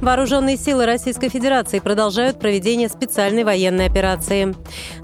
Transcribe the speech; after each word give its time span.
Вооруженные 0.00 0.56
силы 0.56 0.86
Российской 0.86 1.28
Федерации 1.28 1.78
продолжают 1.78 2.40
проведение 2.40 2.88
специальной 2.88 3.44
военной 3.44 3.84
операции. 3.84 4.54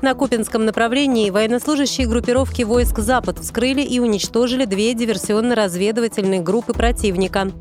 На 0.01 0.15
Купинском 0.15 0.65
направлении 0.65 1.29
военнослужащие 1.29 2.07
группировки 2.07 2.63
войск 2.63 3.01
«Запад» 3.01 3.39
вскрыли 3.39 3.83
и 3.83 3.99
уничтожили 3.99 4.65
две 4.65 4.95
диверсионно-разведывательные 4.95 6.41
группы 6.41 6.73
противника. 6.73 7.53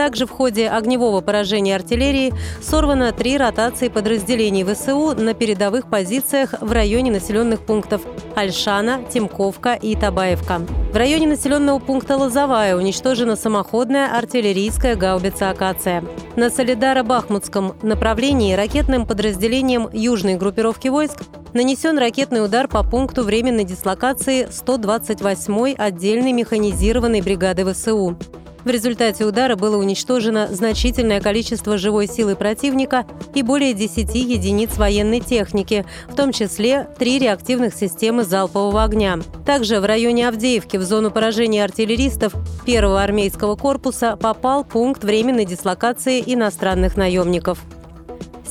Также 0.00 0.24
в 0.24 0.30
ходе 0.30 0.66
огневого 0.70 1.20
поражения 1.20 1.76
артиллерии 1.76 2.32
сорвано 2.62 3.12
три 3.12 3.36
ротации 3.36 3.88
подразделений 3.88 4.64
ВСУ 4.64 5.14
на 5.14 5.34
передовых 5.34 5.90
позициях 5.90 6.54
в 6.58 6.72
районе 6.72 7.10
населенных 7.10 7.60
пунктов 7.60 8.00
Альшана, 8.34 9.02
Тимковка 9.12 9.74
и 9.74 9.94
Табаевка. 9.94 10.62
В 10.90 10.96
районе 10.96 11.26
населенного 11.26 11.80
пункта 11.80 12.16
Лозовая 12.16 12.76
уничтожена 12.76 13.36
самоходная 13.36 14.16
артиллерийская 14.16 14.96
гаубица 14.96 15.50
«Акация». 15.50 16.02
На 16.34 16.48
Солидаро-Бахмутском 16.48 17.74
направлении 17.82 18.54
ракетным 18.54 19.04
подразделением 19.04 19.90
южной 19.92 20.36
группировки 20.36 20.88
войск 20.88 21.24
нанесен 21.52 21.98
ракетный 21.98 22.42
удар 22.42 22.68
по 22.68 22.82
пункту 22.82 23.22
временной 23.22 23.64
дислокации 23.64 24.48
128-й 24.48 25.74
отдельной 25.74 26.32
механизированной 26.32 27.20
бригады 27.20 27.70
ВСУ. 27.70 28.16
В 28.64 28.68
результате 28.68 29.24
удара 29.24 29.56
было 29.56 29.76
уничтожено 29.76 30.48
значительное 30.50 31.20
количество 31.20 31.78
живой 31.78 32.06
силы 32.06 32.36
противника 32.36 33.06
и 33.34 33.42
более 33.42 33.72
10 33.72 34.14
единиц 34.14 34.76
военной 34.76 35.20
техники, 35.20 35.86
в 36.08 36.14
том 36.14 36.32
числе 36.32 36.88
три 36.98 37.18
реактивных 37.18 37.74
системы 37.74 38.24
залпового 38.24 38.84
огня. 38.84 39.18
Также 39.46 39.80
в 39.80 39.84
районе 39.84 40.28
Авдеевки 40.28 40.76
в 40.76 40.82
зону 40.82 41.10
поражения 41.10 41.64
артиллеристов 41.64 42.34
первого 42.66 43.02
армейского 43.02 43.56
корпуса 43.56 44.16
попал 44.16 44.64
пункт 44.64 45.04
временной 45.04 45.46
дислокации 45.46 46.22
иностранных 46.24 46.96
наемников. 46.96 47.58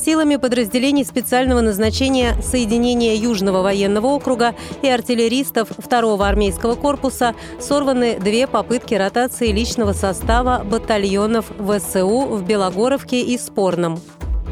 Силами 0.02 0.36
подразделений 0.36 1.04
специального 1.04 1.60
назначения 1.60 2.34
соединения 2.42 3.14
Южного 3.16 3.60
военного 3.60 4.06
округа 4.06 4.54
и 4.80 4.88
артиллеристов 4.88 5.70
2-го 5.72 6.22
армейского 6.22 6.74
корпуса 6.74 7.34
сорваны 7.60 8.18
две 8.18 8.46
попытки 8.46 8.94
ротации 8.94 9.52
личного 9.52 9.92
состава 9.92 10.62
батальонов 10.64 11.52
ВСУ 11.58 12.22
в 12.22 12.42
Белогоровке 12.44 13.20
и 13.20 13.36
Спорном. 13.36 14.00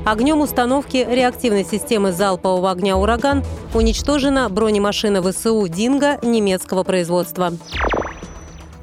Огнем 0.05 0.43
установки 0.43 1.07
реактивной 1.09 1.65
системы 1.65 2.13
залпового 2.13 2.71
огня 2.71 2.99
«Ураган» 2.99 3.43
уничтожена 3.75 4.51
бронемашина 4.51 5.23
ВСУ 5.23 5.67
«Динго» 5.67 6.19
немецкого 6.23 6.83
производства. 6.83 7.53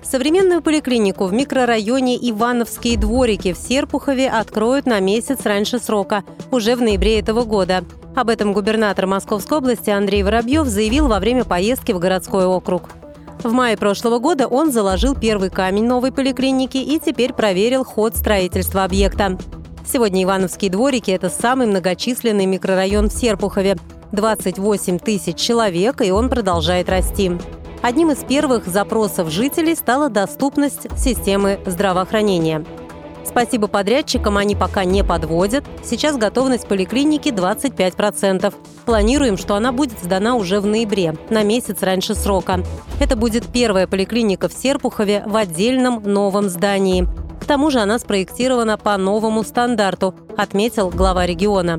Современную 0.10 0.62
поликлинику 0.62 1.26
в 1.26 1.34
микрорайоне 1.34 2.16
Ивановские 2.30 2.96
дворики 2.98 3.54
в 3.54 3.58
Серпухове 3.58 4.30
откроют 4.30 4.86
на 4.86 5.00
месяц 5.00 5.40
раньше 5.44 5.80
срока, 5.80 6.24
уже 6.52 6.76
в 6.76 6.82
ноябре 6.82 7.20
этого 7.20 7.44
года. 7.44 7.84
Об 8.16 8.30
этом 8.30 8.54
губернатор 8.54 9.08
Московской 9.08 9.58
области 9.58 9.90
Андрей 9.90 10.22
Воробьев 10.22 10.68
заявил 10.68 11.08
во 11.08 11.20
время 11.20 11.44
поездки 11.44 11.92
в 11.92 12.00
городской 12.00 12.46
округ. 12.46 12.84
В 13.44 13.52
мае 13.52 13.78
прошлого 13.78 14.20
года 14.20 14.48
он 14.48 14.72
заложил 14.72 15.16
первый 15.16 15.50
камень 15.50 15.86
новой 15.86 16.12
поликлиники 16.12 16.78
и 16.78 17.00
теперь 17.00 17.34
проверил 17.34 17.84
ход 17.84 18.16
строительства 18.16 18.84
объекта. 18.84 19.38
Сегодня 19.86 20.24
Ивановские 20.24 20.72
дворики– 20.72 21.12
это 21.12 21.30
самый 21.30 21.66
многочисленный 21.66 22.46
микрорайон 22.46 23.10
в 23.10 23.14
Серпухове. 23.14 23.78
28 24.12 25.00
тысяч 25.00 25.36
человек, 25.36 26.02
и 26.02 26.12
он 26.12 26.30
продолжает 26.30 26.90
расти. 26.90 27.32
Одним 27.86 28.10
из 28.10 28.24
первых 28.24 28.66
запросов 28.66 29.30
жителей 29.30 29.76
стала 29.76 30.10
доступность 30.10 30.88
системы 30.98 31.60
здравоохранения. 31.68 32.66
Спасибо 33.24 33.68
подрядчикам, 33.68 34.38
они 34.38 34.56
пока 34.56 34.86
не 34.86 35.04
подводят. 35.04 35.66
Сейчас 35.84 36.18
готовность 36.18 36.68
поликлиники 36.68 37.30
25%. 37.30 38.52
Планируем, 38.88 39.38
что 39.38 39.54
она 39.54 39.72
будет 39.72 40.00
сдана 40.02 40.34
уже 40.34 40.62
в 40.62 40.66
ноябре, 40.66 41.14
на 41.30 41.44
месяц 41.44 41.84
раньше 41.84 42.16
срока. 42.16 42.64
Это 43.00 43.16
будет 43.16 43.46
первая 43.46 43.86
поликлиника 43.86 44.50
в 44.50 44.54
Серпухове 44.54 45.22
в 45.28 45.36
отдельном 45.36 46.02
новом 46.02 46.50
здании. 46.50 47.08
К 47.40 47.46
тому 47.46 47.70
же 47.70 47.82
она 47.82 48.00
спроектирована 48.00 48.80
по 48.80 48.98
новому 48.98 49.44
стандарту, 49.44 50.16
отметил 50.36 50.90
глава 50.90 51.28
региона. 51.28 51.78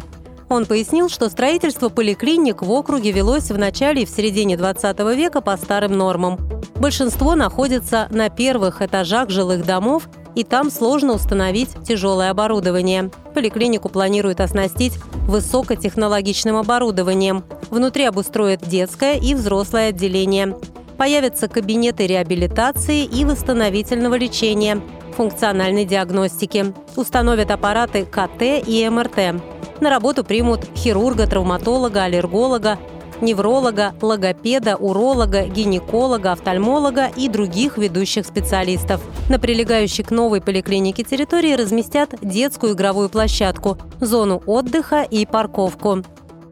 Он 0.48 0.64
пояснил, 0.64 1.08
что 1.08 1.28
строительство 1.28 1.88
поликлиник 1.88 2.62
в 2.62 2.70
округе 2.70 3.10
велось 3.10 3.50
в 3.50 3.58
начале 3.58 4.02
и 4.02 4.06
в 4.06 4.10
середине 4.10 4.56
20 4.56 4.98
века 5.16 5.40
по 5.40 5.56
старым 5.56 5.96
нормам. 5.96 6.38
Большинство 6.76 7.34
находится 7.34 8.06
на 8.10 8.28
первых 8.28 8.82
этажах 8.82 9.30
жилых 9.30 9.64
домов, 9.64 10.08
и 10.34 10.44
там 10.44 10.70
сложно 10.70 11.14
установить 11.14 11.70
тяжелое 11.86 12.30
оборудование. 12.30 13.10
Поликлинику 13.34 13.88
планируют 13.88 14.40
оснастить 14.40 14.92
высокотехнологичным 15.26 16.56
оборудованием. 16.56 17.42
Внутри 17.70 18.04
обустроят 18.04 18.60
детское 18.62 19.18
и 19.18 19.34
взрослое 19.34 19.88
отделение. 19.88 20.56
Появятся 20.98 21.48
кабинеты 21.48 22.06
реабилитации 22.06 23.04
и 23.04 23.24
восстановительного 23.24 24.14
лечения, 24.16 24.80
функциональной 25.16 25.86
диагностики. 25.86 26.74
Установят 26.96 27.50
аппараты 27.50 28.04
КТ 28.04 28.42
и 28.66 28.86
МРТ. 28.88 29.55
На 29.80 29.90
работу 29.90 30.24
примут 30.24 30.64
хирурга, 30.74 31.26
травматолога, 31.26 32.04
аллерголога, 32.04 32.78
невролога, 33.20 33.94
логопеда, 34.00 34.76
уролога, 34.76 35.46
гинеколога, 35.46 36.32
офтальмолога 36.32 37.10
и 37.14 37.28
других 37.28 37.78
ведущих 37.78 38.26
специалистов. 38.26 39.00
На 39.28 39.38
прилегающей 39.38 40.04
к 40.04 40.10
новой 40.10 40.40
поликлинике 40.40 41.02
территории 41.02 41.54
разместят 41.54 42.14
детскую 42.22 42.74
игровую 42.74 43.08
площадку, 43.08 43.78
зону 44.00 44.42
отдыха 44.46 45.02
и 45.02 45.26
парковку. 45.26 46.02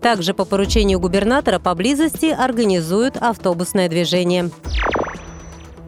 Также 0.03 0.35
по 0.35 0.45
поручению 0.45 1.01
губернатора 1.01 1.59
поблизости 1.59 2.27
организуют 2.27 3.17
автобусное 3.17 3.89
движение. 3.89 4.51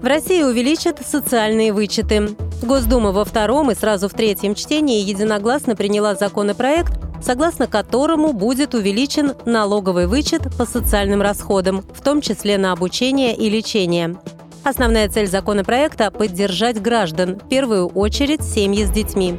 В 0.00 0.06
России 0.06 0.42
увеличат 0.42 1.00
социальные 1.06 1.72
вычеты. 1.72 2.30
Госдума 2.62 3.12
во 3.12 3.25
втором 3.25 3.70
и 3.70 3.75
сразу 3.75 4.08
в 4.08 4.14
третьем 4.14 4.54
чтении 4.54 5.02
единогласно 5.02 5.76
приняла 5.76 6.14
законопроект, 6.14 6.92
согласно 7.26 7.66
которому 7.66 8.32
будет 8.32 8.72
увеличен 8.75 9.32
налоговый 9.44 10.06
вычет 10.06 10.42
по 10.56 10.64
социальным 10.64 11.20
расходам, 11.20 11.82
в 11.92 12.00
том 12.00 12.20
числе 12.20 12.56
на 12.56 12.70
обучение 12.70 13.34
и 13.34 13.50
лечение. 13.50 14.16
Основная 14.62 15.09
цель 15.09 15.26
законопроекта– 15.26 16.10
поддержать 16.12 16.81
граждан, 16.81 17.41
в 17.41 17.48
первую 17.48 17.88
очередь 17.88 18.42
семьи 18.42 18.84
с 18.84 18.91
детьми. 18.91 19.38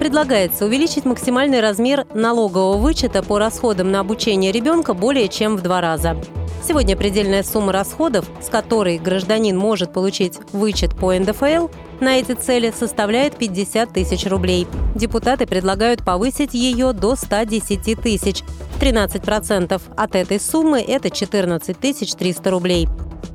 Предлагается 0.00 0.64
увеличить 0.64 1.04
максимальный 1.04 1.60
размер 1.60 2.06
налогового 2.12 2.76
вычета 2.76 3.22
по 3.22 3.38
расходам 3.38 3.92
на 3.92 4.00
обучение 4.00 4.50
ребенка 4.50 4.92
более 4.92 5.28
чем 5.28 5.56
в 5.56 5.62
два 5.62 5.80
раза. 5.80 6.16
Сегодня 6.64 6.96
предельная 6.96 7.42
сумма 7.42 7.72
расходов, 7.72 8.24
с 8.40 8.48
которой 8.48 8.98
гражданин 8.98 9.58
может 9.58 9.92
получить 9.92 10.38
вычет 10.52 10.96
по 10.96 11.12
НДФЛ, 11.12 11.68
на 12.00 12.18
эти 12.18 12.34
цели 12.34 12.72
составляет 12.76 13.36
50 13.36 13.92
тысяч 13.92 14.26
рублей. 14.26 14.68
Депутаты 14.94 15.46
предлагают 15.46 16.04
повысить 16.04 16.54
ее 16.54 16.92
до 16.92 17.16
110 17.16 18.00
тысяч. 18.00 18.44
13% 18.80 19.82
от 19.96 20.14
этой 20.14 20.38
суммы– 20.38 20.80
это 20.86 21.10
14 21.10 21.76
300 21.78 22.50
рублей. 22.50 22.88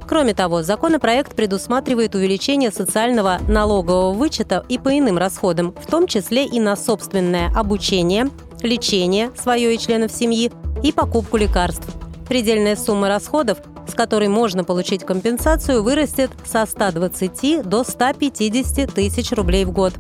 Кроме 0.08 0.34
того, 0.34 0.64
законопроект 0.64 1.36
предусматривает 1.36 2.16
увеличение 2.16 2.72
социального 2.72 3.40
налогового 3.50 4.14
вычета 4.14 4.66
и 4.70 4.78
по 4.78 4.98
иным 4.98 5.18
расходам, 5.18 5.74
в 5.74 5.86
том 5.86 6.08
числе 6.08 6.46
и 6.46 6.62
на 6.62 6.78
собственное 6.78 7.52
обучение, 7.54 8.30
лечение 8.62 9.32
свое 9.36 9.76
и 9.76 9.78
членов 9.78 10.14
семьи 10.14 10.50
и 10.82 10.94
покупку 10.94 11.36
лекарств. 11.36 11.88
Предельная 12.28 12.76
сумма 12.76 13.08
расходов, 13.08 13.60
с 13.88 13.94
которой 13.94 14.28
можно 14.28 14.64
получить 14.64 15.06
компенсацию, 15.06 15.82
вырастет 15.82 16.32
со 16.46 16.66
120 16.66 17.68
до 17.68 17.84
150 17.84 18.94
тысяч 18.94 19.32
рублей 19.32 19.64
в 19.64 19.72
год. 19.72 19.94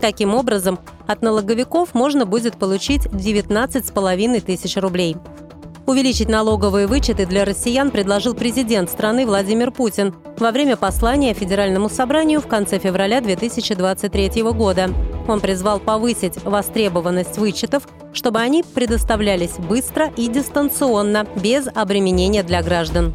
Таким 0.00 0.34
образом, 0.34 0.78
от 1.06 1.22
налоговиков 1.22 1.94
можно 1.94 2.24
будет 2.24 2.56
получить 2.58 3.06
19,5 3.06 4.40
тысяч 4.40 4.76
рублей. 4.76 5.16
Увеличить 5.86 6.28
налоговые 6.28 6.88
вычеты 6.88 7.26
для 7.26 7.44
россиян 7.44 7.90
предложил 7.90 8.34
президент 8.34 8.90
страны 8.90 9.24
Владимир 9.24 9.70
Путин 9.70 10.14
во 10.38 10.50
время 10.50 10.76
послания 10.76 11.32
Федеральному 11.32 11.88
собранию 11.88 12.40
в 12.40 12.48
конце 12.48 12.78
февраля 12.80 13.20
2023 13.20 14.42
года. 14.42 14.90
Он 15.28 15.40
призвал 15.40 15.78
повысить 15.78 16.42
востребованность 16.42 17.38
вычетов, 17.38 17.86
чтобы 18.16 18.40
они 18.40 18.62
предоставлялись 18.62 19.52
быстро 19.58 20.10
и 20.16 20.28
дистанционно, 20.28 21.26
без 21.36 21.68
обременения 21.74 22.42
для 22.42 22.62
граждан. 22.62 23.14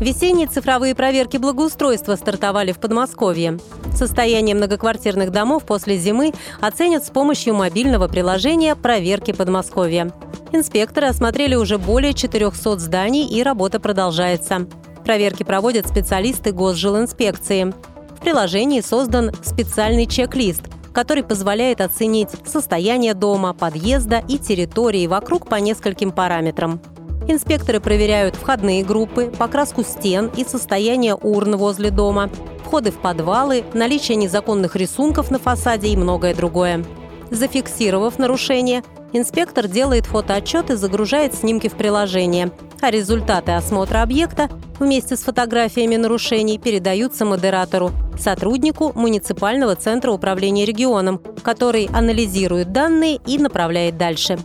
Весенние 0.00 0.46
цифровые 0.46 0.94
проверки 0.94 1.36
благоустройства 1.36 2.16
стартовали 2.16 2.72
в 2.72 2.78
Подмосковье. 2.78 3.58
Состояние 3.94 4.54
многоквартирных 4.54 5.30
домов 5.30 5.64
после 5.66 5.98
зимы 5.98 6.32
оценят 6.60 7.04
с 7.04 7.10
помощью 7.10 7.54
мобильного 7.54 8.08
приложения 8.08 8.74
«Проверки 8.76 9.32
Подмосковья». 9.32 10.10
Инспекторы 10.52 11.08
осмотрели 11.08 11.54
уже 11.54 11.76
более 11.76 12.14
400 12.14 12.78
зданий 12.78 13.26
и 13.26 13.42
работа 13.42 13.78
продолжается. 13.78 14.66
Проверки 15.04 15.42
проводят 15.42 15.86
специалисты 15.86 16.52
госжилинспекции. 16.52 17.74
В 18.16 18.22
приложении 18.22 18.80
создан 18.80 19.32
специальный 19.42 20.06
чек-лист, 20.06 20.62
который 20.92 21.22
позволяет 21.22 21.80
оценить 21.80 22.30
состояние 22.44 23.14
дома, 23.14 23.52
подъезда 23.52 24.22
и 24.28 24.38
территории 24.38 25.06
вокруг 25.06 25.46
по 25.46 25.56
нескольким 25.56 26.12
параметрам. 26.12 26.80
Инспекторы 27.28 27.80
проверяют 27.80 28.34
входные 28.34 28.84
группы, 28.84 29.32
покраску 29.38 29.84
стен 29.84 30.30
и 30.36 30.44
состояние 30.44 31.14
урн 31.14 31.56
возле 31.56 31.90
дома, 31.90 32.30
входы 32.64 32.90
в 32.90 32.98
подвалы, 32.98 33.64
наличие 33.74 34.16
незаконных 34.16 34.74
рисунков 34.74 35.30
на 35.30 35.38
фасаде 35.38 35.88
и 35.88 35.96
многое 35.96 36.34
другое. 36.34 36.84
Зафиксировав 37.30 38.18
нарушение, 38.18 38.82
инспектор 39.12 39.68
делает 39.68 40.06
фотоотчет 40.06 40.70
и 40.70 40.74
загружает 40.74 41.34
снимки 41.34 41.68
в 41.68 41.74
приложение, 41.74 42.50
а 42.80 42.90
результаты 42.90 43.52
осмотра 43.52 44.02
объекта 44.02 44.48
вместе 44.80 45.16
с 45.16 45.22
фотографиями 45.22 45.96
нарушений 45.96 46.58
передаются 46.58 47.24
модератору, 47.24 47.92
сотруднику 48.18 48.92
муниципального 48.94 49.76
центра 49.76 50.10
управления 50.10 50.64
регионом, 50.64 51.20
который 51.42 51.88
анализирует 51.92 52.72
данные 52.72 53.20
и 53.26 53.38
направляет 53.38 53.96
дальше. 53.96 54.38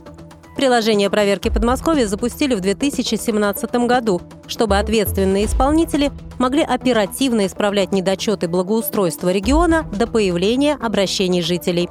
Приложение 0.56 1.10
проверки 1.10 1.50
Подмосковья 1.50 2.06
запустили 2.06 2.54
в 2.54 2.60
2017 2.60 3.74
году, 3.86 4.22
чтобы 4.46 4.78
ответственные 4.78 5.44
исполнители 5.44 6.10
могли 6.38 6.62
оперативно 6.62 7.44
исправлять 7.44 7.92
недочеты 7.92 8.48
благоустройства 8.48 9.30
региона 9.30 9.82
до 9.92 10.06
появления 10.06 10.78
обращений 10.80 11.42
жителей. 11.42 11.90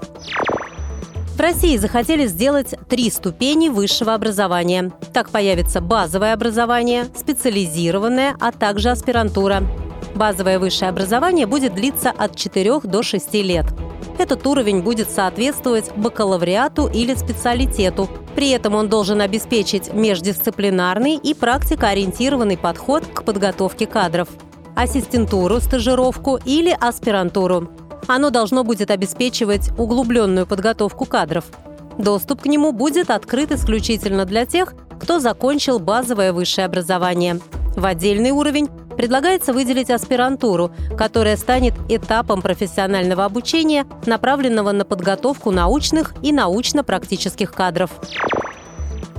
В 1.36 1.40
России 1.42 1.76
захотели 1.76 2.28
сделать 2.28 2.76
три 2.88 3.12
ступени 3.12 3.68
высшего 3.68 4.14
образования. 4.14 4.94
Так 5.12 5.30
появится 5.32 5.82
базовое 5.82 6.32
образование, 6.32 7.08
специализированное, 7.14 8.38
а 8.40 8.54
также 8.54 8.90
аспирантура. 8.90 9.62
Базовое 10.16 10.60
высшее 10.60 10.88
образование 10.88 11.46
будет 11.46 11.76
длиться 11.76 12.10
от 12.10 12.38
4 12.38 12.80
до 12.86 13.04
6 13.04 13.34
лет. 13.34 13.66
Этот 14.18 14.48
уровень 14.48 14.82
будет 14.82 15.10
соответствовать 15.10 15.92
бакалавриату 15.98 16.88
или 16.88 17.14
специалитету. 17.16 18.10
При 18.34 18.52
этом 18.52 18.74
он 18.74 18.88
должен 18.88 19.20
обеспечить 19.20 19.94
междисциплинарный 19.94 21.18
и 21.18 21.34
практикоориентированный 21.34 22.58
подход 22.58 23.04
к 23.14 23.24
подготовке 23.24 23.88
кадров. 23.88 24.30
Ассистентуру, 24.74 25.60
стажировку 25.60 26.40
или 26.46 26.76
аспирантуру. 26.80 27.70
Оно 28.08 28.30
должно 28.30 28.64
будет 28.64 28.92
обеспечивать 28.92 29.70
углубленную 29.78 30.46
подготовку 30.46 31.06
кадров. 31.06 31.46
Доступ 31.98 32.42
к 32.42 32.46
нему 32.46 32.72
будет 32.72 33.10
открыт 33.10 33.52
исключительно 33.52 34.26
для 34.26 34.46
тех, 34.46 34.74
кто 35.00 35.20
закончил 35.20 35.80
базовое 35.80 36.34
высшее 36.34 36.66
образование. 36.66 37.40
В 37.76 37.86
отдельный 37.86 38.32
уровень 38.32 38.70
предлагается 38.96 39.54
выделить 39.54 39.90
аспирантуру, 39.90 40.72
которая 40.98 41.36
станет 41.36 41.74
этапом 41.90 42.42
профессионального 42.42 43.26
обучения, 43.26 43.86
направленного 44.06 44.72
на 44.72 44.86
подготовку 44.86 45.52
научных 45.52 46.14
и 46.22 46.32
научно-практических 46.32 47.52
кадров. 47.54 47.92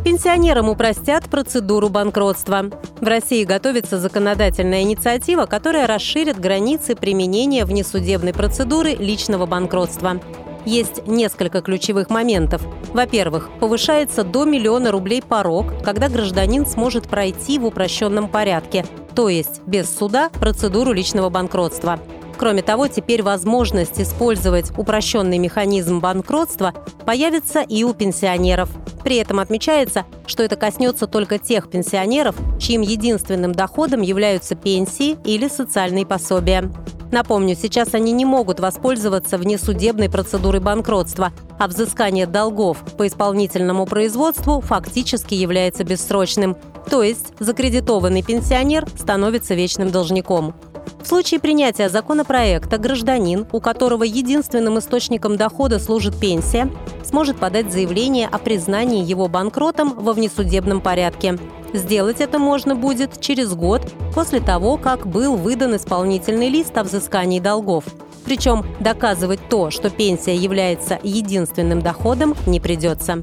Пенсионерам 0.07 0.69
упростят 0.69 1.25
процедуру 1.25 1.89
банкротства. 1.89 2.67
В 3.01 3.05
России 3.09 3.43
готовится 3.43 3.99
законодательная 3.99 4.83
инициатива, 4.83 5.47
которая 5.47 5.89
расширит 5.89 6.39
границы 6.39 6.95
применения 6.95 7.65
внесудебной 7.65 8.33
процедуры 8.33 8.93
личного 8.93 9.47
банкротства. 9.47 10.21
Есть 10.65 11.09
несколько 11.09 11.61
ключевых 11.61 12.09
моментов. 12.09 12.63
Во-первых, 12.95 13.51
повышается 13.59 14.23
до 14.23 14.45
миллиона 14.45 14.93
рублей 14.93 15.23
порог, 15.23 15.83
когда 15.83 16.09
гражданин 16.09 16.67
сможет 16.67 17.09
пройти 17.09 17.59
в 17.59 17.67
упрощенном 17.67 18.29
порядке, 18.29 18.87
то 19.17 19.29
есть 19.29 19.61
без 19.67 19.93
суда, 19.93 20.31
процедуру 20.31 20.93
личного 20.93 21.31
банкротства. 21.31 21.99
Кроме 22.39 22.63
того, 22.63 22.87
теперь 22.87 23.25
возможность 23.25 24.01
использовать 24.01 24.71
упрощенный 24.79 25.39
механизм 25.39 25.99
банкротства 25.99 26.75
появится 27.05 27.63
и 27.63 27.83
у 27.83 27.93
пенсионеров. 27.93 28.69
При 29.07 29.19
этом 29.19 29.39
отмечается, 29.39 30.05
что 30.27 30.43
это 30.43 30.57
коснется 30.57 31.07
только 31.07 31.39
тех 31.39 31.71
пенсионеров, 31.71 32.35
чьим 32.59 32.81
единственным 32.81 33.53
доходом 33.53 34.03
являются 34.03 34.57
пенсии 34.57 35.17
или 35.25 35.47
социальные 35.47 36.05
пособия. 36.05 36.73
Напомню, 37.13 37.55
сейчас 37.55 37.95
они 37.95 38.11
не 38.11 38.25
могут 38.25 38.59
воспользоваться 38.59 39.39
внесудебной 39.39 40.11
процедурой 40.11 40.61
банкротства, 40.61 41.33
а 41.57 41.69
взыскание 41.69 42.27
долгов 42.27 42.79
по 42.99 43.07
исполнительному 43.07 43.87
производству 43.87 44.61
фактически 44.61 45.35
является 45.35 45.85
бессрочным. 45.85 46.57
То 46.91 47.05
есть 47.05 47.33
закредитованный 47.39 48.25
пенсионер 48.25 48.89
становится 48.99 49.55
вечным 49.55 49.93
должником. 49.93 50.53
В 51.01 51.07
случае 51.09 51.41
принятия 51.41 51.89
законопроекта 51.89 52.79
гражданин, 52.79 53.47
у 53.53 53.61
которого 53.61 54.03
единственным 54.03 54.79
источником 54.79 55.37
дохода 55.37 55.79
служит 55.79 56.19
пенсия, 56.19 56.71
сможет 57.05 57.39
подать 57.39 57.73
заявление 57.73 58.29
о 58.29 58.39
признании 58.39 59.05
его 59.05 59.29
банкротом 59.29 59.95
во 59.95 60.13
внесудебном 60.13 60.81
порядке. 60.81 61.39
Сделать 61.73 62.21
это 62.21 62.39
можно 62.39 62.75
будет 62.75 63.21
через 63.21 63.55
год 63.55 63.83
после 64.15 64.41
того, 64.41 64.77
как 64.77 65.07
был 65.07 65.37
выдан 65.37 65.77
исполнительный 65.77 66.49
лист 66.49 66.77
о 66.77 66.85
взыскании 66.85 67.41
долгов. 67.41 67.85
Причем 68.25 68.65
доказывать 68.81 69.41
то, 69.49 69.71
что 69.71 69.89
пенсия 69.89 70.35
является 70.35 70.99
единственным 71.03 71.81
доходом, 71.81 72.35
не 72.47 72.59
придется. 72.59 73.23